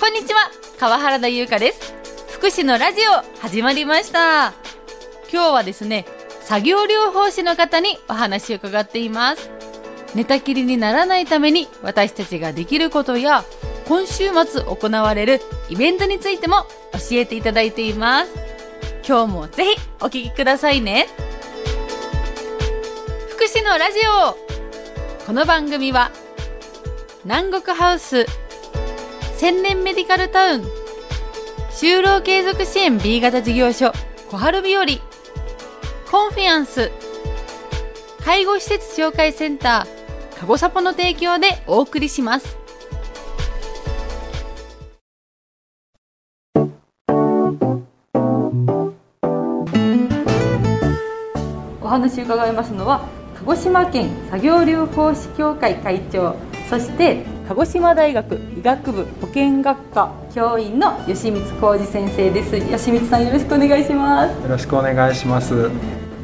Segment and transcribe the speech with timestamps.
[0.00, 1.94] こんにちは川原田優香です。
[2.30, 4.54] 福祉のラジオ始まりました。
[5.30, 6.06] 今日はですね
[6.40, 9.50] 作業療法士の方にお話を伺っています。
[10.14, 13.44] 寝たきりにならないために私たちができることや
[13.88, 16.64] 今週末行われるイベントについても
[16.94, 18.30] 教えていただいています。
[19.06, 21.08] 今日もぜひお聞きくださいね。
[23.28, 25.26] 福祉のラジオ。
[25.26, 26.10] この番組は
[27.24, 28.24] 南国ハウス
[29.40, 30.64] 千年メディカルタウン。
[31.70, 33.90] 就労継続支援 B 型事業所。
[34.30, 34.84] 小春日和。
[36.10, 36.90] コンフィアンス。
[38.22, 40.38] 介護施設紹介センター。
[40.38, 42.58] かごさぽの提供でお送りします。
[51.80, 56.36] お話伺いますのは鹿児島県作業療法士協会会長。
[56.68, 62.60] そして鹿児島大学医学部保健学科教員の吉光浩二先生です。
[62.60, 64.40] 吉光さんよろしくお願いします。
[64.40, 65.68] よろしくお願いします。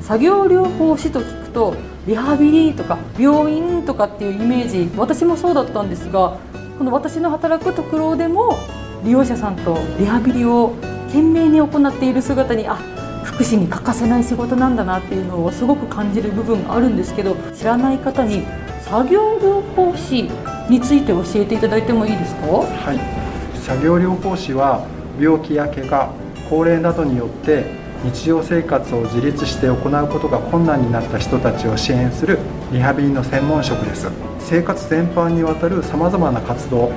[0.03, 1.75] 作業療法士と聞くと
[2.07, 6.39] リハビリとか病院とかっていうイメージ私もそうだったんですが
[6.79, 8.57] この私の働く特労でも
[9.03, 10.77] 利用者さんとリハビリを
[11.09, 12.77] 懸命に行っている姿にあ
[13.25, 18.47] 福祉に欠かせない仕事なんだなっていうのをすごく感じる部分があるんですけど知らない方に
[18.83, 20.31] 作業療法士
[20.69, 22.47] について教えていただいてもいいですか？
[22.47, 23.59] はい。
[23.59, 24.87] 作業療法士は
[25.21, 26.11] 病気や怪我
[26.49, 27.65] 高齢などによって
[28.05, 32.39] 日常生活を自立して行うことが困難になった人たちを支援する
[32.73, 34.09] リハビリの専門職です。
[34.39, 36.93] 生活全般にわたるさまざまな活動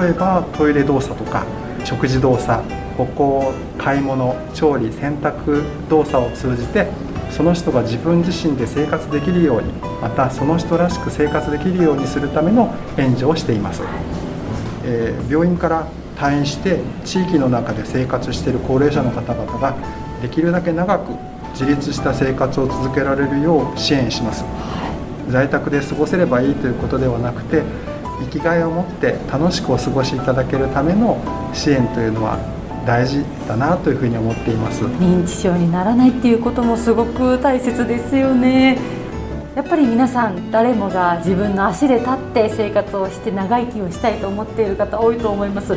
[0.00, 1.44] 例えばトイレ動作とか
[1.84, 2.62] 食事動作
[2.96, 6.86] 歩行買い物調理洗濯動作を通じて
[7.34, 13.82] その人が自分自身で生活できるようにまたその人らしく生活できるようにするための援助をしています、
[14.84, 19.76] えー、病院から退院して地域の中で生活している高齢者の方々が
[20.22, 21.10] できるだけ長く
[21.54, 24.44] 自立した生活を続けられるよう支援します。
[25.28, 27.62] 在宅で過ごせればいいということではなくて
[28.30, 31.18] 生きがいを持って楽しくお過ごしいただけるための
[31.52, 32.38] 支援というのは
[32.84, 34.84] 大事だなというふうに思っています。
[34.84, 38.78] 認知症にならないっていうこともすごく大切ですよね。
[39.54, 45.76] やっぱり皆さん誰もが自分の足で立って生活をして長生きをしたいと思っている方多いと思います。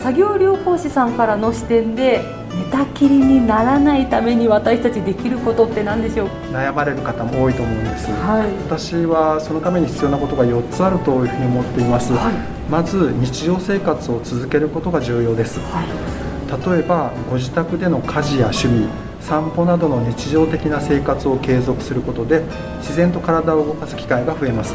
[0.00, 2.22] 作業療法士さんからの視点で
[2.54, 6.28] 寝たきりにならないために私たちできることって何でしょう？
[6.52, 12.34] 悩まれる方も多いと思うんです、はい、私はそのために必要なことが4つあるというふうに思っています、はい、
[12.70, 16.17] まず日常生活を続けることが重要です、はい
[16.48, 18.88] 例えばご自宅での家事や趣味
[19.20, 22.42] 散歩などの日常的な生活を継続することで
[22.78, 24.74] 自然と体を動かす機会が増えます、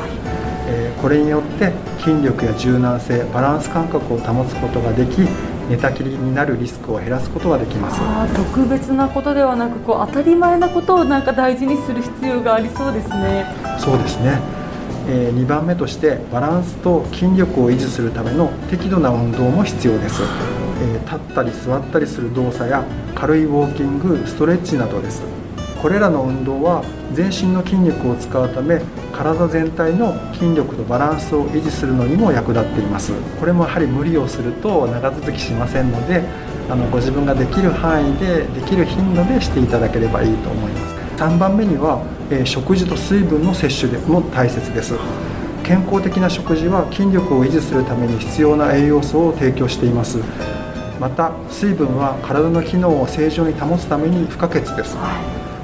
[0.68, 5.22] えー、これによって筋力や柔軟性バランス感覚を保つことができ
[5.70, 8.02] 寝たきりになるリスクを減らすことができます。
[8.36, 13.46] 特別なことではなくこう当たり前なことをなんか大事にする必要がありそうですね。
[13.80, 14.42] そうですね。
[15.08, 20.22] えー、2番目としてバランスと筋力を維持するための適度な運動も必要です
[20.82, 22.84] え立ったり座ったりする動作や
[23.16, 25.22] 軽いウォーキングストレッチなどです。
[25.82, 26.82] これらの運動は
[27.14, 33.12] 全身の筋力を使うため体全体の筋力とバランスを維持するのにも役立っています。
[33.40, 36.24] これもやはり無理をすると長続きしませんので
[36.70, 40.96] あのご自分ができる範囲でできる頻度でしていただければいいと思います。
[41.18, 44.94] 3番目には、え食事と水分の摂取でも大切です。
[45.64, 50.20] 健康的な食事は筋力を維持するために必要な栄養素を提供しています。
[51.00, 55.20] また水分は体の機能を正常に保つために不可欠です、は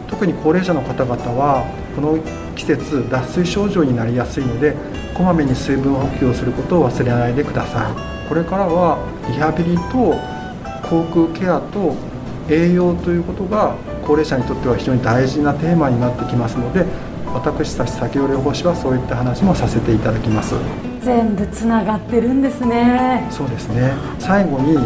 [0.07, 2.17] い、特に高齢者の方々はこの
[2.55, 4.75] 季節脱水症状になりやすいので
[5.13, 8.29] こまめに水分補給をすることを忘れないでください。
[8.29, 10.15] これからはリハビリと
[10.87, 11.95] 口腔ケアと
[12.47, 16.85] 栄養ということが高齢者にとっては非常に大事なテーマになってきますので
[17.33, 20.55] 私たち作業療法士はそういった話もさせていただきます。
[21.01, 23.27] 全部つながってるんですね。
[23.29, 23.93] そうですね。
[24.19, 24.77] 最後に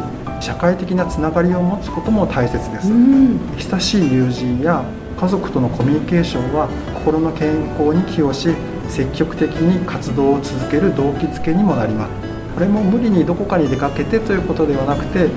[0.43, 4.83] 社会的なつながりを持つことも大切です、うん、親しい友人や
[5.17, 8.53] 家族とのコミュニケーションは心の健康に寄与し
[8.89, 12.11] 積極的に活動を続ける動機づけにもなります。
[12.55, 15.29] これも無理にどこかに出かけてということではなくて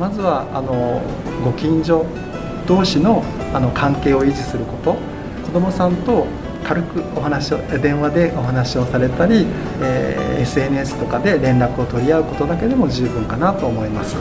[0.00, 1.02] まずはあの
[1.44, 2.06] ご近所
[2.66, 3.22] 同士の
[3.52, 4.96] あの関係を維持すること。
[5.44, 6.26] 子どもさんと
[6.64, 9.46] 軽くお話を電話でお話をされたり、
[9.80, 14.16] えー、SNS とかで連絡を取り合うことだけでも十分かなと思います。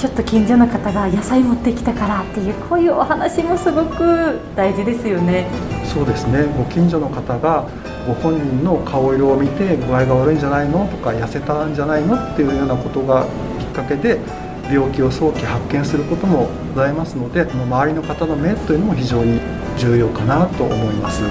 [0.00, 5.46] ちょっと近所の方が野菜持ってきたからっていうこういうお話もすごく大事ですよね。
[5.84, 6.46] そうですね。
[6.56, 7.68] ご近所の方が
[8.06, 13.26] ご本人の顔色を見て具合が悪いんじゃないのとか痩せたんじゃないのっていうようなことが
[13.58, 14.18] びっかけで
[14.72, 19.38] 病気を早期発見することもございますので周りの方の目というのも非常に
[19.76, 21.22] 重要かなと思います。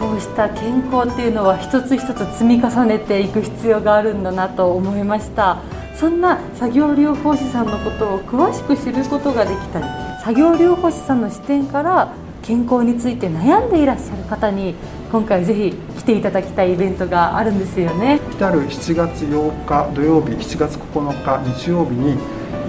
[0.00, 5.58] こうした健康っていうのは一つ一つ積み重ねていく必要があるんだなと思いました
[5.94, 9.86] そんな作業療法士さんのことを詳しく知ることができたり
[10.22, 12.12] 作業療法士さんの視点から
[12.42, 14.74] 健康について悩んでいらっしゃる方に
[15.10, 18.20] 今回ぜひ来ていただきたいイベントがあるんですよね。
[18.38, 22.18] 来る7月8日土曜日7月9日日曜日に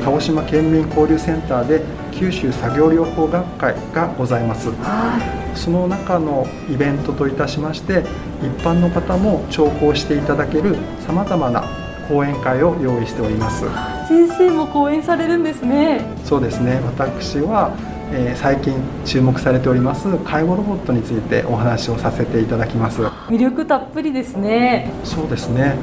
[0.03, 1.81] 鹿児島県民交流センターで
[2.11, 5.19] 九州作業療法学会がございます、は
[5.53, 8.03] い、その中のイベントといたしまして
[8.41, 10.75] 一般の方も聴講していただける
[11.05, 13.65] さまざまな講演会を用意しております。
[14.07, 16.01] 先生も講演されるんですね。
[16.23, 16.79] そうですね。
[16.85, 17.75] 私は
[18.11, 23.01] えー、最近注目されております介護ロボットについてお話をさせていただきます。
[23.01, 24.91] 魅力たっぷりですね。
[25.03, 25.75] そうですね。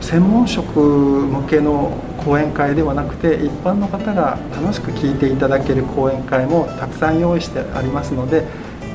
[0.00, 1.92] 専門職向けの
[2.24, 8.44] 講演会ではなくて一般の方が楽しく聞いていただける講演会もたくさん用意してありますので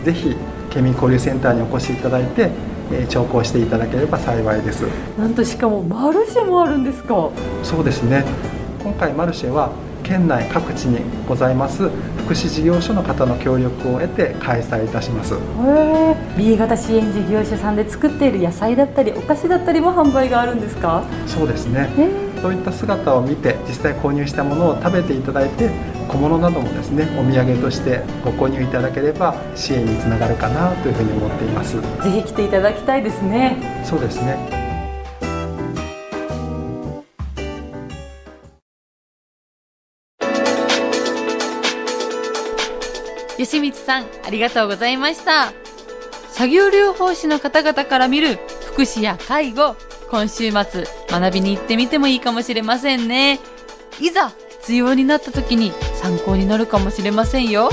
[0.03, 0.35] ぜひ
[0.71, 2.49] 県民交流センターにお越しいただいて
[2.91, 4.83] え聴講していただければ幸いです。
[5.17, 7.29] なんとしかもマルシェもあるんですか？
[7.63, 8.23] そうですね。
[8.83, 9.71] 今回マルシェは
[10.03, 11.89] 県内各地にございます
[12.19, 15.33] 福祉事業所の方の協力を得て開催いたします。
[16.37, 21.03] B 型支援事業者さんで作っている野菜だったりお菓子だったりも販売があるんですか？
[21.25, 21.89] そうですね
[22.45, 25.71] そういった姿を見て実際購入したものを食べていただいて
[26.07, 31.81] 小物などもですねお土産としてご購入いただければ支援につながるかなというふうに思っています。
[31.81, 33.83] ぜひ来ていただきたいですね。
[33.83, 34.37] そうですね。
[43.37, 45.64] 吉光さん、ありがとうございました。
[46.35, 49.77] 作業療法士の方々から見る福祉や介護、
[50.11, 53.39] 今週末学びに行ってみてもいいかもしれませんね。
[54.01, 57.69] いざ必要になった時に参考になるかもしれませんよ。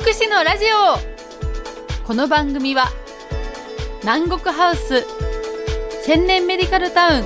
[0.00, 2.88] 福祉のラジオこの番組は
[4.02, 5.06] 南国ハウス
[6.04, 7.24] 千年メディカルタウン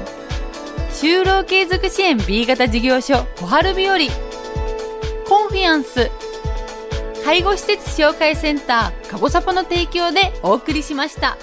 [0.93, 3.99] 就労継続支援 B 型事業所小春日和
[5.29, 6.09] コンフィアンス
[7.25, 11.37] 介護施設紹介センターかごさぽの提供でお送りしました。